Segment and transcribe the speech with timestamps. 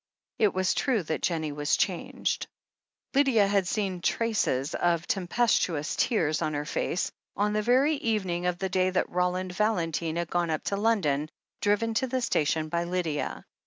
[0.39, 2.47] It was true that Jennie was changed.
[3.13, 8.57] Lydia had seen traces of tempestuous tears on her face, on the very evening of
[8.57, 11.29] the day that Roland Val entine had gone up to London,
[11.61, 13.45] driven to the station by Lydia.